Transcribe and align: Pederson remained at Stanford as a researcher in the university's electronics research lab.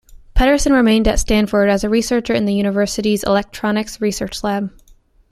Pederson 0.35 0.71
remained 0.73 1.07
at 1.07 1.19
Stanford 1.19 1.69
as 1.69 1.83
a 1.83 1.87
researcher 1.89 2.33
in 2.33 2.45
the 2.45 2.55
university's 2.55 3.21
electronics 3.23 4.01
research 4.01 4.43
lab. 4.43 4.73